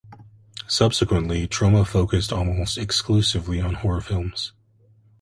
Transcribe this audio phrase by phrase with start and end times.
[0.67, 4.51] Subsequently, Troma focused almost exclusively on horror films.